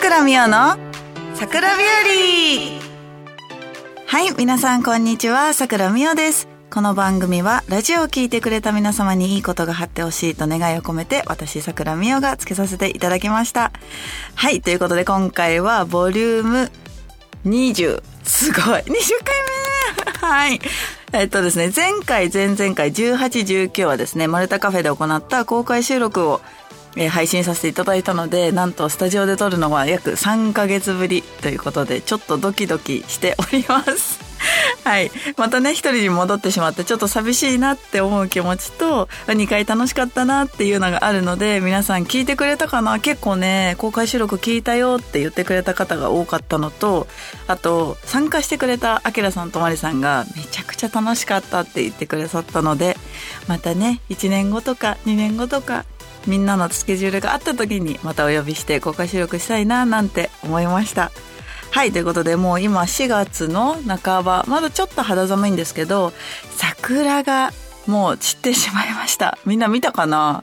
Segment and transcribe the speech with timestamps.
[0.00, 0.78] 倉美代の
[1.34, 2.80] 桜日
[4.06, 6.48] 和はい、皆さんこんにちは、桜美代です。
[6.70, 13.72] この番組はラジオを聞いてくれた皆様にいいことがあってほしいと願いを込めて私桜美代がつけさせていただきました。
[14.34, 16.72] はい、ということで今回はボリューム
[17.44, 18.02] 20。
[18.24, 20.60] すごい !20 回目はい。
[21.12, 23.16] えっとですね、前回、前々回、18、
[23.72, 26.40] 19はですね、マルタカフェで行った公開収録を、
[26.96, 34.30] えー配信させていただいたので、なんとスタジオで撮るのは約3ヶ月ぶりということで、ちょっとドキドキしております。
[34.84, 35.10] はい。
[35.36, 42.98] またね、一人に戻ってしまって、ちょっと寂しいなって思う気持ちと、2回楽しかったなっていうのがあるので、皆さん聞いてくれたかな？
[42.98, 47.06] 結構ね、公開収録聞いたよって言ってくれた方が多かったのと、
[47.46, 52.96] あと、参加してくれたアキラさんとマリさんが、めちゃくちゃ楽しかったって言ってくださったので、
[53.46, 55.84] またね、1年後とか2年後とか、
[56.26, 61.10] みんなのスケジュールがあった時にまたお呼びして公開収録したいななんて思いました。
[61.70, 66.12] はい、ということでもう今4月の半ば、まだちょっと肌寒いんですけど、
[66.50, 67.52] 桜が
[67.86, 69.38] もう散ってしまいました。
[69.46, 70.42] みんな見たかな？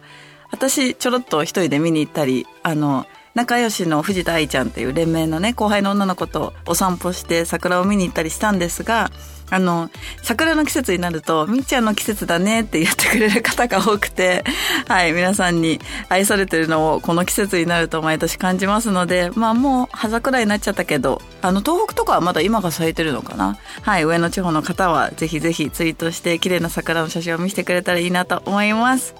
[0.51, 3.05] 私ちょろっと一人で見に行ったり、あの、
[3.37, 9.11] 仲良しの藤田愛ちゃんっていう連盟のね、後輩の女の子とお散歩して桜を見に行ったりしたんですが、
[9.51, 9.91] あの、
[10.23, 14.43] 桜の季節になると、みっちゃんの季節だねって言ってくれる方が多くて、
[14.87, 15.79] はい、皆さんに
[16.09, 29.13] 愛されてるのをこの季節になると毎年感じますので、まあもう葉桜になっちゃったけど、あの、東北とかはまだ今が咲いてるのかなはい、上の地方の方はぜひぜひツイートして綺麗な桜の写真を見せてくれたらいいなと思います。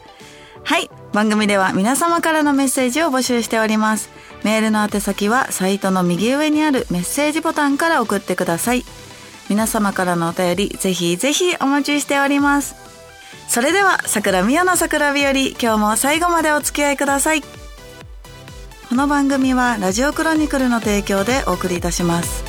[0.63, 0.89] はい。
[1.13, 4.09] 番組では皆様からのメッセージを募集しております。
[4.43, 8.85] メールの宛先はサイトの右上にあるメッセージボタンから送ってください。
[9.49, 12.75] 皆様からのお便り、ぜひぜひお待ちしております。
[13.47, 17.41] それでは、桜宮の桜日和、今日も最後までお付き合いください。
[17.41, 22.46] この番組はラジオクロニクルの提供でお送りいたします。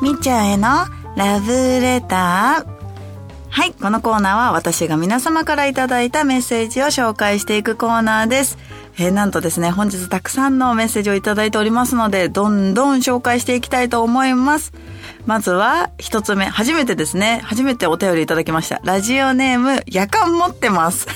[0.00, 0.68] みっちゃんへの
[1.16, 2.78] ラブレター。
[3.50, 8.58] はい、このコーナーは私が皆様からいただいたメッセージを紹介していくコーナーです。
[9.00, 14.72] えーなんとですね、本日たくさんのメッセージをいただいておりますので、どんどん紹介していきたいと思います。
[15.26, 18.80] まずは、一つ目、初めてですね、初めてお便りいただきました。
[18.84, 21.08] ラジオネーム、夜間持ってます。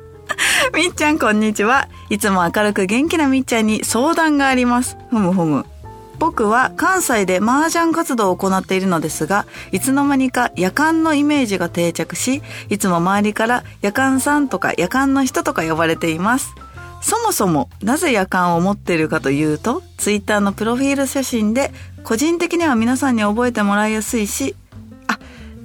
[0.76, 1.88] みっちゃんこんにちは。
[2.10, 4.98] いつも明るく元気なみっちゃんに相談があります。
[5.08, 5.64] ふむふむ。
[6.20, 16.54] 僕は関西で麻雀活動を行っているのですが、いつの間にか夜間のイメージが定着し、いつも周りから夜間さんとか夜間の人とか呼ばれています。
[17.00, 21.72] そもそもなぜ夜間を持っているかというと、ツイッターのプロフィール写真で、
[22.04, 24.54] 個人的には皆さんに覚えてもらいやすいし、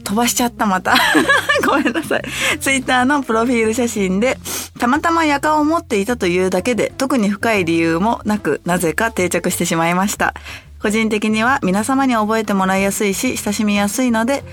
[0.05, 0.95] 飛ばしちゃったまた。
[1.67, 2.23] ごめんなさい。
[2.59, 4.37] ツイッターのプロフィール写真で、
[4.79, 10.33] たまたま夜間を持っていたというだけで、特に深い理由もなく、なぜか定着してしまいました。
[10.81, 14.43] 個人的には皆様に覚えてもらいやすいし、親しみやすいので、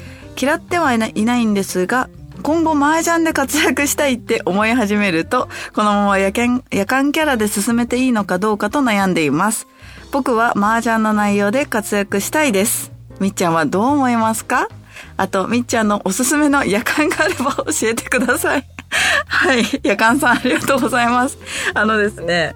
[0.40, 2.08] 嫌ってはいないないんですが、
[2.42, 9.66] 今後麻雀で活躍したいって思い始めると、このまま夜間夜間キャラで進めていいのかどうかと悩んでいます。
[10.10, 12.90] 僕は麻雀の内容で活躍したいです。
[13.20, 14.68] みっちゃんはどう思いますか？
[15.16, 18.66] あと、みっちゃんのおすすめの夜間があれば教えてください。
[19.26, 19.64] はい。
[19.82, 21.38] 夜間さんありがとうございます。
[21.74, 22.54] あのですね、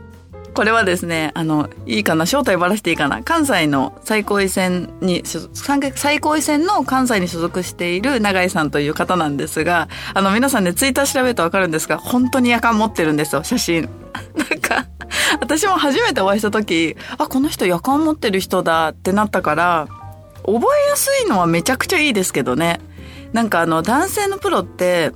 [0.56, 5.22] これはですね、あの、いいかな正体ばらしていいかな関西の最高位戦に、
[5.94, 13.90] 最高位戦の関西に所属している永井さんという方なんですが、あの、皆さんね、ツイッター調べるとわかるんですが、本当に夜間持ってるんですよ、写真。
[14.34, 14.86] なんか、
[15.42, 19.88] 私も初めてお会いした時、あ、この人夜間持ってる人だってなったから、
[20.46, 22.80] 覚えやすいのはめちゃくちゃいいですけどね。
[23.32, 25.12] なんかあの、男性のプロって、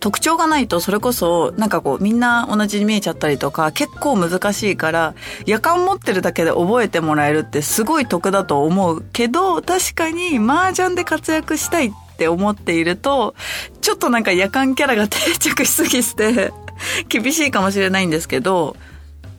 [0.00, 5.14] 特徴がないとそれこそなんかこうみんな同じに見えちゃったりとか結構難しいから
[5.46, 13.34] 夜間持ってるだけで覚えてもらえるってすごい得だと思うけど確かに麻雀で活躍したいって思っていると
[13.80, 16.52] ちょっとなんか夜間キャラが定着しすぎして
[17.08, 18.76] 厳しいかもしれないんですけど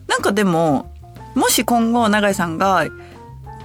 [0.08, 0.92] なんかでも
[1.34, 2.86] もし今後永井さんが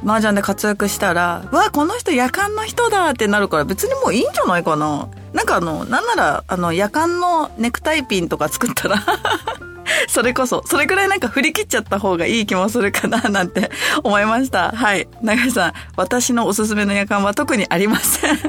[0.03, 5.07] 麻雀で活躍したら、うわ、この人夜間の人だってなるから別にもういいんじゃないかな。
[5.33, 9.03] なんかあの、なんなら、あの、夜間のネクタイピンとか作ったら、
[10.07, 13.71] それこそ、それくらいなんか振り切っちゃった方がいい気もするかななんて
[14.03, 14.71] 思いました。
[14.71, 15.07] はい。
[15.21, 18.39] 永井さん、私のおすすめの夜間は特にありません。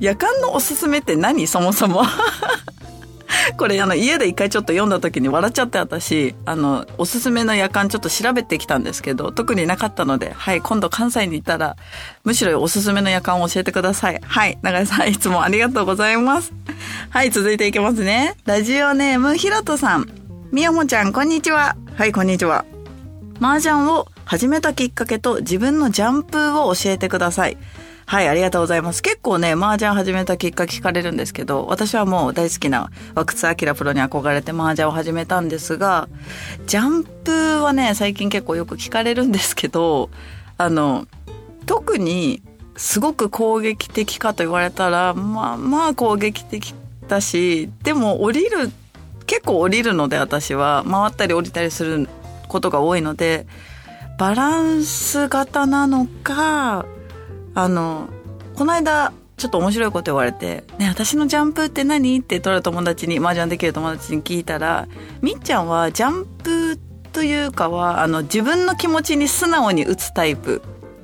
[0.00, 1.46] 夜間のおすすめって何？
[1.46, 2.04] そもそも。
[3.56, 11.76] これあの家で一回ちょっと読んだ時に笑っちゃって私、あの、おすすめの夜間ちょっと調べてきたんですけど、特になかったので、はい、今度関西に行ったら、
[12.24, 14.20] むしろおすすめの夜間を教えてください。
[14.24, 16.52] はい、長井さんいつもありがとうございます。
[17.10, 18.36] はい、続いていきますね。
[18.44, 20.08] ラジオネームひろとさん。
[20.52, 21.76] みやもちゃん、こんにちは。
[21.96, 22.64] はい、こんにちは。
[23.40, 27.58] 麻雀を始めたきっかけと自分のジャンプを教えてください。
[28.06, 29.02] はい、ありがとうございます。
[29.02, 36.08] 結構ね、麻雀始めたきっかけ聞かれるんですけど、私はもう大好きな和久津明プロに憧れて麻雀を始めたんですが、
[36.66, 40.10] ジャンプはね、最近結構よく聞かれるんですけど、
[40.58, 41.06] あの、
[41.66, 42.42] 特に
[42.76, 46.74] すごく攻撃的かと言われたら、まあまあ攻撃的
[47.08, 48.70] だし、でも降りる、
[49.26, 52.08] 結構降りるので私は、回ったり降りたりする
[52.48, 53.46] ことが多いので、
[54.18, 56.84] バランス型なのか、
[57.54, 58.08] あの、
[58.56, 64.86] この間、ちょっと面白いこと言われて、ね、私のジャンプって何って取る友達に、麻雀できる友達に聞いたら、
[65.22, 66.78] みっちゃんはジャンプ
[67.12, 70.62] というかは、あの、自分の気持ちに素直に打つタイプ。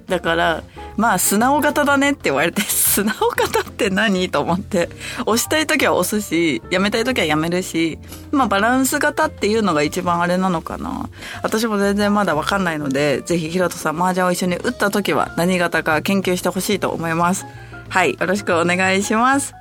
[0.08, 0.62] だから、
[1.00, 4.91] まあ、素直型だねって言われて、 素直型って何と思って、
[5.25, 7.99] 押したい時は押すし、やめたい時はやめるし、
[8.32, 11.08] まあ、バランス型っていうのが一番あれなのかな。
[11.43, 17.46] 私も全然まだわかんないので、ぜひ、ひろとさん、麻雀を一緒に打った時は何型か研究してほしいと思います。
[17.88, 19.55] はい、よろしくお願いします。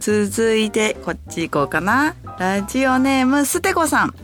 [0.00, 2.14] 続いて、こっち行こうかな。
[2.38, 4.14] ラジオネーム、ステコさん。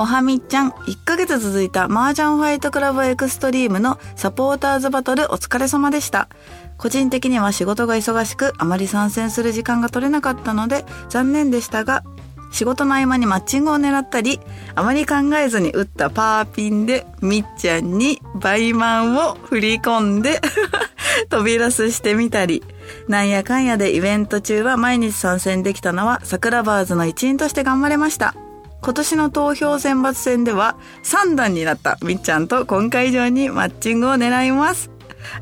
[0.00, 6.30] おはみちゃん、1ヶ月続いた麻雀ファイトクラブエクストリームのサポーターズバトルお疲れ様でした。
[6.78, 12.02] 個人的には仕事が忙しく、あまり参戦する時間が取れなかったので、残念でしたが、
[12.50, 14.40] 仕事の合間にマッチングを狙ったり、
[14.74, 20.40] あまり考えずに打ったパーピンで、みっちゃんにバイマンを振り込んで
[21.28, 22.64] 飛び出すしてみたり、
[23.06, 28.34] なんやかんやでイベント中は毎日参戦できたのは、桜バーズの一員として頑張れました。
[28.82, 34.90] 今年の投票選抜戦では3段になったみっちゃんと今回以上にマッチングを狙います。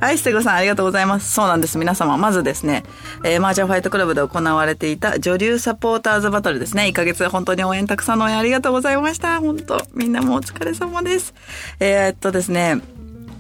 [0.01, 1.33] はい、ステゴさんありがとうございます。
[1.33, 1.79] そうなんです。
[1.79, 2.83] 皆様、まずですね、
[3.25, 6.85] えー、マージャンファイトクラブで行われていた女流サポーターズバトルですね。
[6.85, 9.41] 1ヶ月本当に応援たくさんの応援ありがとうございました。
[9.41, 11.35] 本当みんなもお疲れ様です。
[11.81, 12.81] えー、っとですね、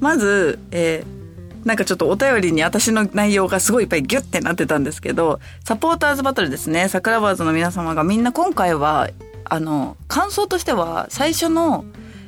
[0.00, 9.08] まず、えー、なんかちょっとお便りに私の内容がすごいいっぱいギュッてなってたんですけど、サポーターズバトルですね、桜バーズの皆様がみんな今回は
[9.50, 11.84] あの、感想としては、最初の、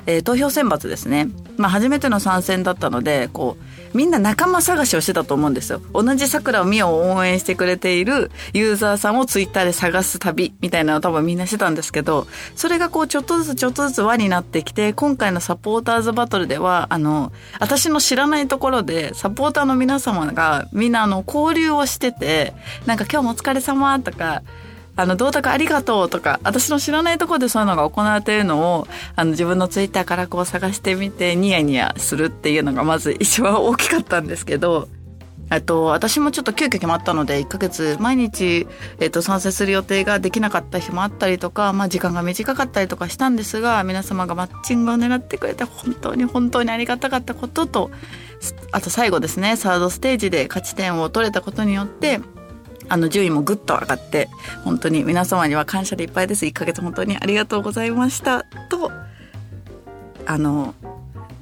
[0.06, 1.28] えー、投票選抜ですね。
[1.56, 5.82] まあ、初めての参戦だったので、こう、みんな仲間探しをしてたと思うんですよ。
[5.92, 22.54] 同じ桜を見を応援してくれているユーザーさんをツイッターで探す旅みたいなのを多分みんなしてたんですけど、それがこうちょっとずつちょっとずつ輪になってきて、今回のサポーターズバトルでは、あの、私の知らないところでサポーターの皆様がみんなあの交流をしてて、
[22.86, 24.42] なんか今日もお疲れ様とか、
[25.00, 34.88] あの、どうとかありがとうとか、私の知らないところでそういうのが行われているのを、あの、自分のツイッターからこう探してみて、ニヤニヤするっていうのがまず一番大きかったんですけど、
[35.50, 38.68] えっと、私もちょっと急遽決まったので、1ヶ月毎日、
[39.00, 47.90] えっと、参戦する予定ができなかった日もあったりとか、まあ時間が短かったりとかしたんですが、皆様がマッチングを狙ってくれて本当に本当にありがたかったことと、
[48.70, 52.20] あと最後ですね、サードステージで勝ち点を取れたことによって、
[52.90, 54.28] あの、順位もぐっと上がって、
[54.64, 56.44] 本当に皆様には感謝でいっぱいです。
[56.44, 58.44] 1ヶ月本当にありがとうございました。
[58.68, 58.90] と、
[60.26, 60.74] あの、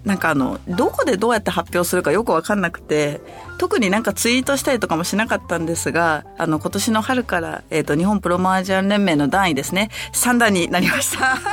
[0.05, 3.21] なんかあの、どこでどうやって発表するかよくわかんなくて、
[3.57, 11.21] 特になんかツイートしたりとかもしなかったんですが、あの、今年の春から、えっ、ー、と、日本プロマージャン連盟の段位ですね、3段になりました。
[11.28, 11.45] なんか、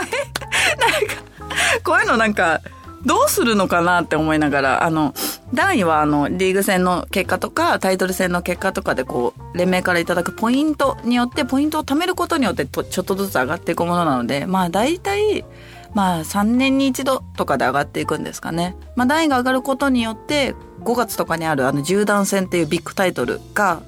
[1.84, 2.62] こういうのなんか、
[3.06, 5.14] どうするのかなって思いながら、あの、
[5.54, 15.46] 段位はあの、リーグ戦の結果とか、タイトル戦の結果とかでこう、連盟からいただくポイントによって、ポイントを貯めることによってと、ちょっとずつ上がっていくものなので、まあ大体、
[15.94, 18.76] まあ3年に一度とかで上がっていくんですかね。
[18.96, 23.82] まあ段位が上がることによって、5月とかにあるあの、10段戦っていうビッグタイトルが、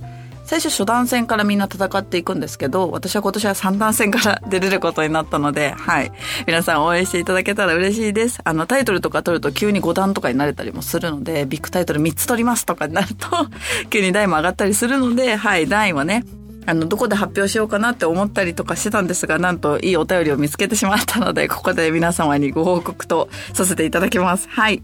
[0.47, 6.11] 最初初段戦からみんな戦っていくんですけど、私は今年は三段戦から出れることになったので、はい。
[6.47, 8.39] 皆さん応援していただけたら嬉しいです。
[8.45, 13.27] あの、タイトルとか取ると急に5段とかになれたりもするので、ビッグタイトル3つ取りますとかになると、
[13.91, 16.23] 急に台も上がったりするので、はい、段位はね、
[16.65, 24.47] あの、どこで発表しようかなって思ったりとかしてたんですが、なんといいお便りを見つけてしまったので、ここで皆様にご報告とさせていただきます。
[24.49, 24.81] はい。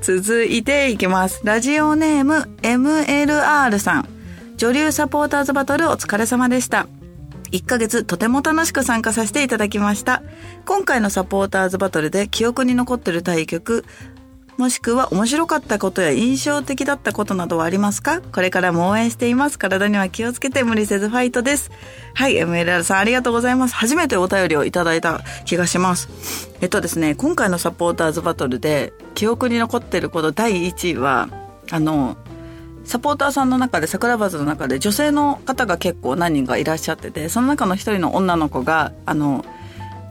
[0.00, 1.40] 続いていきます。
[1.42, 4.21] ラジオネーム MLR さん。
[4.62, 6.86] 女流サポーターズバトルお疲れ様でした。
[7.50, 10.22] 1ヶ月とても楽しく参加させていただきました。
[10.66, 13.84] 今回のサポーターズバトルで記憶に残ってる対局、
[14.58, 18.20] もしくは面白かったことや印象的だったことなどはありますか？
[18.20, 19.58] これからも応援しています。
[19.58, 21.72] 体には気をつけて無理せずファイトです。
[22.14, 23.74] はい、MLR さんありがとうございます。
[23.74, 26.08] 初めてお便りをいただいた気がします。
[26.60, 31.28] えっとですね、今回のサポーターズバトルで記憶に残ってること第1位は、
[31.72, 32.16] あの、
[32.84, 39.44] サポーターさんの中で桜バズの中で女性の方が結構何人かいらっしゃっててその中の一人の女の子があの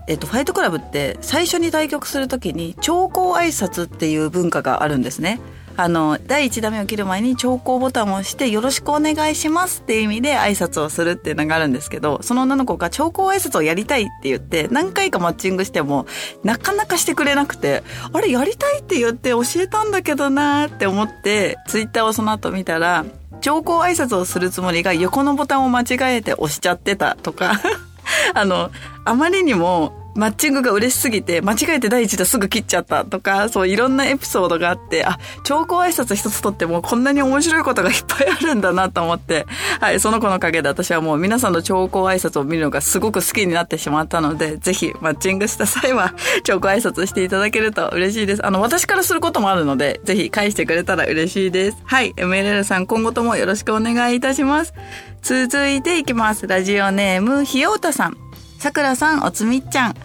[0.07, 5.39] えっと、ファイトクラブって最初に対局する時に長考挨拶っていう文化があるんですね。
[5.77, 16.05] あの、第1打目を切る前に長考ボタンを押してよろしくお願いしますっていう意味で挨拶をするっていうのがあるんですけど、その女の子が長考挨拶をやりたいって言って何回かマッチングしても
[16.43, 23.05] なかなかしてくれなくて、あれやりたいって言って教えたんだけどなーって思ってツイッターをその後見たら、
[23.41, 27.59] 長考挨拶をするつもりが横のボタンを間違えて押しちゃってたとか
[28.33, 28.71] あの、
[29.05, 39.45] あまりにもマッチングが嬉しすぎて、間違えて第一打すぐ切っちゃったとか、そういろんなエピソードがあって、あ、超高挨拶一つとってもこんなに面白いことがいっぱいあるんだなと思って、
[39.79, 46.13] はい、その子のおかげで私はもう皆さんの超高挨拶を見るのがすごく好きになってしまったので、ぜひマッチングした際は
[46.43, 48.45] 超高挨拶していただけると嬉しいです。
[48.45, 51.77] あの、私からすることもあるので、ぜひ返してくれたら嬉しいです。
[51.85, 54.73] はい、MLL さん今後ともよろしくお願いいたします。
[55.21, 56.47] 続いていきます。
[56.47, 58.20] ラジオネーム、ひようたさん。
[58.61, 59.95] さくらさん、おつみっちゃん。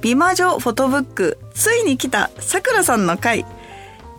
[0.00, 3.44] 美魔女フォトブック、ついに来た、さくらさんの回。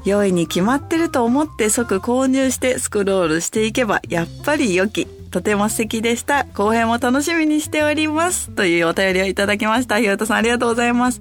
[0.05, 5.07] 良いに決まってると思って即購入してスクロールしていけば、やっぱり良き。
[5.07, 6.45] とても素敵でした。
[6.53, 8.51] 後編も楽しみにしております。
[8.51, 9.97] というお便りをいただきました。
[9.97, 11.19] ひよとさんありがとうございます。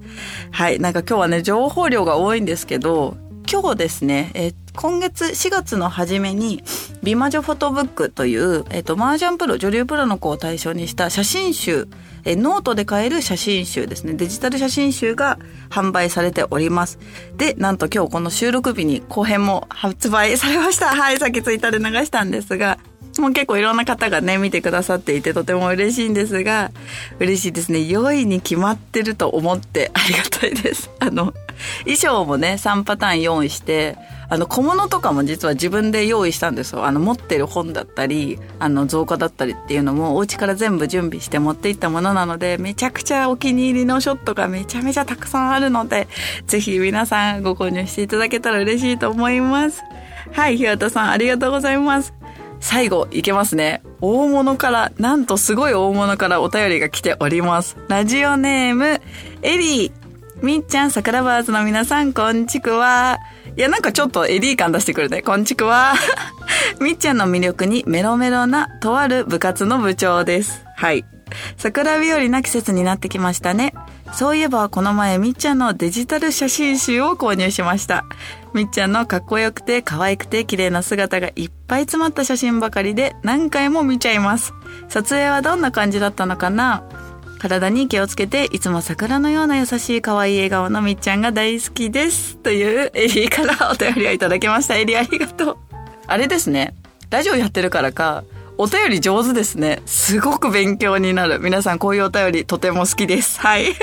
[0.51, 0.77] はい。
[0.79, 3.17] なんか今日はね、情報量が多いんですけど、
[3.51, 6.63] 今日ですね、えっ今月4月の初めに
[7.03, 11.87] 美魔女フォトブックという、えっと、麻雀プロ女流プロの子を対象にした写真集
[12.25, 15.37] えノートで買える写真集ですねデジタル写真集が
[15.69, 16.99] 販売されております
[17.35, 22.79] でなんと今日この収録日に後編も発売されました はいさっきツイッターで流したんですが
[23.19, 26.71] もう結構いろんな方がね、見てくださっていてとても嬉しいんですが、
[27.19, 27.83] 嬉しいですね。
[27.83, 30.89] 良いに決まってると思ってありがたいです。
[30.99, 31.33] あの、
[31.83, 33.97] 衣装もね、3パターン用意して、
[34.29, 36.85] あの、小物とかも実は自分で用意したんですよ。
[36.85, 46.07] あの、持ってる本だったり、あの、造花だったりっていうのも、お家から全部準備して持っていったものなので、めちゃくちゃお気に入りのショットがめちゃめちゃたくさんあるので、
[46.47, 49.83] ぜひ皆さんご購入していただけたら嬉しいと思います。
[50.31, 52.13] はい、ひよとさんありがとうございます。
[52.59, 53.83] 最後いけますね。
[53.99, 57.77] 大物から、なんとすごい大物からお便りが来ております。
[57.89, 59.01] ラジオネーム、
[59.41, 60.02] エリー。
[60.43, 63.17] みっちゃん、桜バーズの皆さん、こんちくわ。
[63.55, 65.21] いや、なんかちょっとエリー感出してくるね。
[65.21, 65.93] こんちくわ。
[66.81, 70.65] みっちゃんの魅力にメロメロな、とある部活の部長です。
[70.75, 71.05] はい。
[71.55, 73.73] 桜日和な季節になってきましたね。
[74.11, 78.03] そういえばこの前みっちゃんのデジタル写真集を購入しました。
[78.53, 84.53] みっちゃんのかっこよくて可愛くて綺麗な姿がいっぱい詰まった写真ばかりで何回も見ちゃいます。
[84.89, 86.83] 撮影はどんな感じだったのかな？
[87.43, 92.37] 体に気をつけて、いつも桜のような優しい可愛い笑顔のみっちゃんが大好きです。
[92.37, 94.77] というエリーからお便りをいただきました。
[94.77, 95.57] エリーありがとう。
[96.07, 96.73] あれですね。
[97.09, 98.23] ラジオやってるからか、
[98.57, 99.81] お便り上手ですね。
[99.85, 101.39] すごく勉強になる。
[101.39, 103.41] 皆さんこういうお便りとても好きです。
[103.41, 103.75] はい。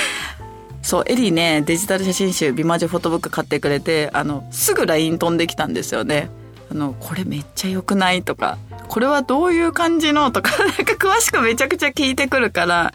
[0.80, 6.30] そう、エリーね、デジタル写真集、美魔女フォトブック買ってくれて、あの、すぐ LINE 飛んできたんですよね。
[6.70, 8.58] あの、これめっちゃ良くないとか、
[8.88, 12.94] これはどういう感じのとか、 なんか詳しくめちゃくちゃ聞いてくるから、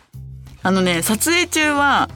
[0.64, 2.10] あのね、撮影中は、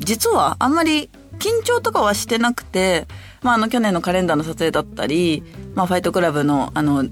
[0.00, 3.06] 実はあんまり緊張とかはしてなくて、
[3.42, 5.42] まあ、あの、去年のカレンダーの撮影だったり、
[5.74, 7.04] まあ、ファイトクラブの、あの、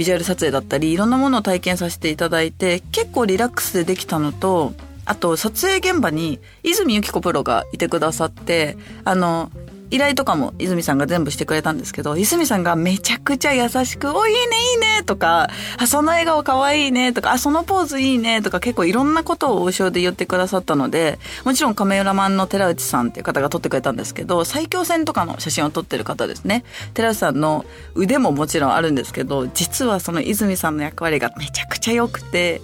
[0.00, 4.72] ビジュアル撮影だったりいろんなものを体験させていただいて結構リラックスでできたのと
[5.04, 9.50] あと撮影現場に泉由紀子プロがいてくださってあの
[9.90, 26.64] 依頼とかも泉さんが全部してくれたんですけど、泉さんがめちゃくちゃ優しく、お、いいね、いいね、とか、あ、その笑顔かわいね、とか、あ、そのポーズいいね、とか、結構いろんなことを王将で言ってくださったので、もちろんカメラマンの寺内さんっていう方が撮ってくれたんですけど、最強戦とかの写真を撮ってる方ですね。
[26.94, 32.62] 寺内さんの腕ももちろんあるんですけど、実はその泉さんの役割がめちゃくちゃ良くて、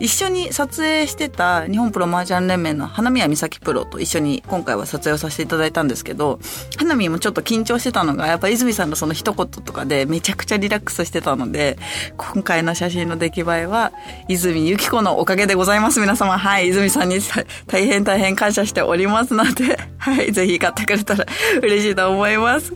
[0.00, 6.38] 一緒に撮影してた日本プロ麻雀連盟の花宮美咲プロと一緒に今回は撮影をさせていただいたんですけど、
[6.76, 11.78] 花見もちょっと緊張してたのが、やっぱ泉さんのその一言とかでめちゃくちゃリラックスしてたので、
[12.16, 13.92] 今回の写真の出来栄えは、
[14.28, 16.00] 泉由紀子のおかげでございます。
[16.00, 17.18] 皆様、はい、泉さんに
[17.66, 21.26] 大変大変感謝しておりますので、 はい、ぜひ買ってくれたら
[21.60, 22.72] 嬉しいと思います。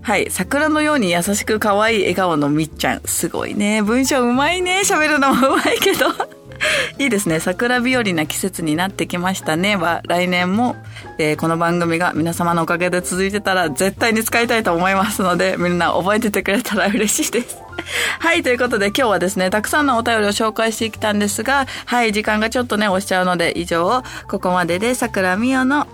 [0.00, 3.02] はい、桜のように優しく可愛い笑顔のみっちゃん。
[3.04, 3.82] すごいね。
[3.82, 4.80] 文章うまいね。
[4.84, 6.41] 喋るのもうまいけど。
[6.98, 7.40] いいですね。
[7.40, 10.76] 桜日和な季節になってきましたねは、来年も、
[11.18, 17.56] えー、この番組が皆様のおかげで続いてたら絶対に使いたいと思いますので、みんな覚えててくれたら嬉しいです。
[18.20, 25.86] はい、ということで今日はですね、たくさんのお便りを紹介してきたんですが、はい、時間がちょっとね、押しちゃうので、以上、ここまでで桜美代の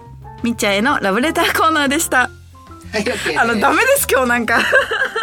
[0.42, 2.30] みっちゃんへのラブレターコーナーでした。
[2.92, 4.60] はい、OK あの、ダメです、今日なんか。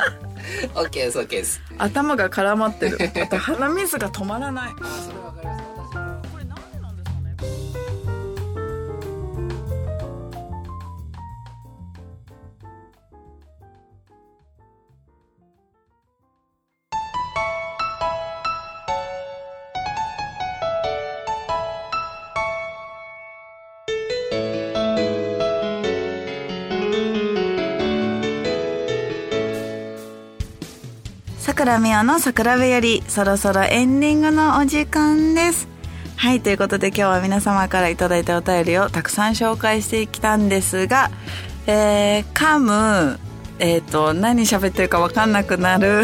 [0.76, 1.65] OK です、OK です。
[1.78, 2.98] 頭が絡まってる。
[3.24, 4.74] あと鼻水が止まらない。
[31.66, 35.68] 桜宮の桜部よりそろそろエンディングのお時間です。
[36.16, 41.10] はい、ということで今日は皆様から頂いたお便りをたくさん紹介してきたんですが、
[41.66, 43.20] えー、噛む、
[43.58, 46.04] えっ、ー、と、何喋ってるかわかんなくなる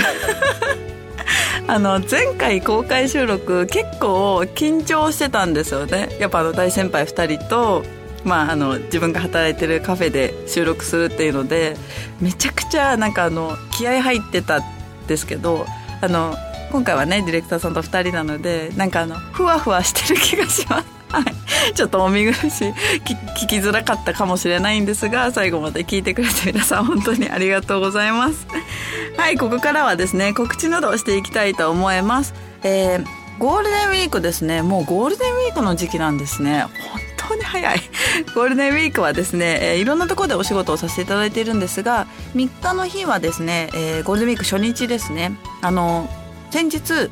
[1.67, 6.09] あの、前回公開収録結構緊張してたんですよね。
[6.19, 7.83] やっぱあの大先輩2人と、
[8.23, 11.75] まあ、あの自分が働いてるカフェで収録するっていうので
[12.19, 14.61] めちゃくちゃなんかあの気合入ってた
[15.07, 15.65] ですけど
[16.01, 16.35] あの
[16.71, 21.01] 今回はねディレクターさんと2人なのでなんかあのふわふわしてる気がします。
[21.11, 22.69] はい、ちょっとお見苦しい。
[22.69, 28.47] 聞きづらかったかもしれないんですが最後まで聞いてくれて皆さん本当にありがとうございます。
[29.17, 32.33] はいここからはですね告知などをしていきたいと思います。
[32.63, 33.05] えー、
[33.37, 34.61] ゴールデンウィークですね。
[34.61, 36.67] もうゴールデンウィークの時期なんですね。
[36.93, 37.81] 本当に早い。
[38.35, 45.37] ゴールデンウィークはですね、えー、いろんなところでお仕事をさせていただいているんですが3日の日はですね、えー、ゴールデンウィーク初日ですね。
[45.61, 46.09] あの
[46.51, 47.09] 先日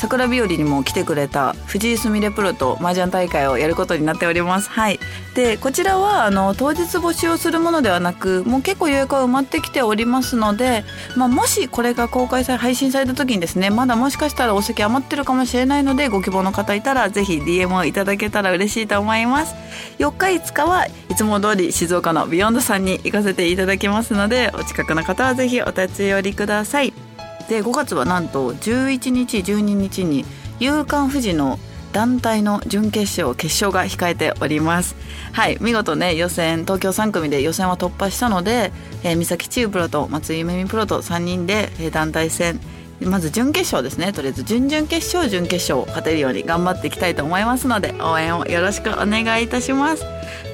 [0.00, 4.70] 桜日和にも来てくれた藤井すみれプロと麻雀大会をやることになっております。
[4.70, 4.98] はい。
[5.34, 10.84] で、こちらは、あの、当日募集をするものではなく、もう結構予約は埋まってきておりますので、
[11.16, 19.54] まあ、もしこれが公開され、配信された時にですね、まだもしかしたらお席余ってるかもしれないので、ご希望の方いたら、ぜひ DM をいただけたら嬉しいと思います。
[19.98, 27.09] 4日5日はいつも通り静岡のビヨンドさんに行かせていただきますので、お近くの方はぜひお立ち寄りください。
[27.50, 30.24] で5月はなんと11日12日に
[30.60, 31.58] 夕刊富士の
[31.92, 34.94] 団体の準決勝決勝が控えております。
[35.32, 38.70] はい見事ね予選東京3組で予選は突破したので、
[39.02, 42.60] えー、三崎千代プロと松井ゆめみプロと3人で、えー、団体戦
[43.00, 44.12] まず準決勝ですね。
[44.12, 50.04] とりあえず準々決勝準決勝勝てるように頑張っていきたいと思いますので応援をよろしくお願いいたします。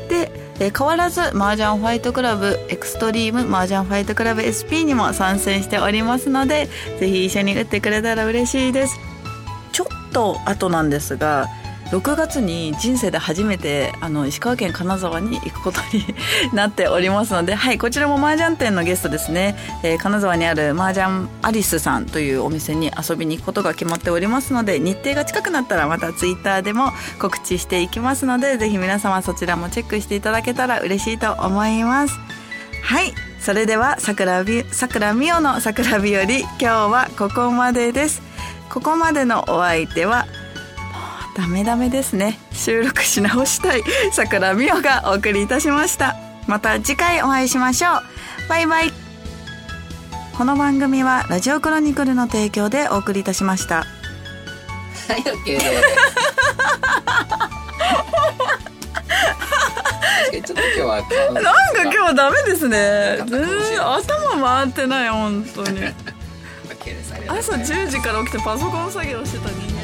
[0.08, 8.96] でえー、変わらず麻雀ファイトクラブエクストリーム麻雀ファイトクラブ SP にも参戦しておりますのでぜひ一緒に打ってくれたら嬉しいです。
[9.72, 11.48] ちょっと後なんですが
[11.90, 16.04] 6月に人生で初めてあの石川県金沢に行くことに
[16.54, 32.14] なっておりますので、 はい、こちらも麻雀店のゲストですね、えー、金沢にある麻雀アリスさんというお店に遊びに行くことが決まっておりますので日程が近くなったらまたツイッターでも告知していきますのでぜひ皆様そちらもチェックしていただけたら嬉しいと思います。
[32.82, 38.22] はいそれでは桜美桜美代の桜日和今日はここまでです。
[38.68, 40.26] ここまでのお相手は
[41.36, 42.38] ダメダメですね。
[42.50, 43.82] 収録し直したい。
[44.10, 46.16] 桜美代がお送りいたしました。
[46.46, 48.00] また次回お会いしましょう。
[48.48, 48.90] バイバイ。
[50.34, 53.84] この番組はラジオクロニクルの提供でお送りいたしました。
[53.84, 55.60] はい OK
[60.42, 60.96] ちょっと今日は
[61.32, 63.18] なんか今日ダメですね。
[63.18, 63.46] 全然
[63.80, 65.80] 頭回ってない本当に。
[67.28, 69.75] 朝10時から起きてパソコン作業してた人間